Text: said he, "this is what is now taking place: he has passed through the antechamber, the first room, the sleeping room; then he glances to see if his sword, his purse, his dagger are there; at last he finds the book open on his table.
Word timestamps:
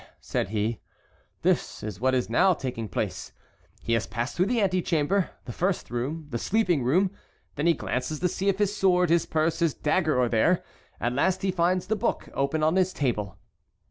said 0.19 0.49
he, 0.49 0.79
"this 1.43 1.83
is 1.83 1.99
what 2.01 2.15
is 2.15 2.27
now 2.27 2.55
taking 2.55 2.89
place: 2.89 3.33
he 3.83 3.93
has 3.93 4.07
passed 4.07 4.35
through 4.35 4.47
the 4.47 4.59
antechamber, 4.59 5.29
the 5.45 5.51
first 5.51 5.91
room, 5.91 6.25
the 6.31 6.39
sleeping 6.39 6.81
room; 6.81 7.11
then 7.53 7.67
he 7.67 7.75
glances 7.75 8.19
to 8.19 8.27
see 8.27 8.49
if 8.49 8.57
his 8.57 8.75
sword, 8.75 9.11
his 9.11 9.27
purse, 9.27 9.59
his 9.59 9.75
dagger 9.75 10.19
are 10.19 10.27
there; 10.27 10.63
at 10.99 11.13
last 11.13 11.43
he 11.43 11.51
finds 11.51 11.85
the 11.85 11.95
book 11.95 12.27
open 12.33 12.63
on 12.63 12.77
his 12.77 12.93
table. 12.93 13.37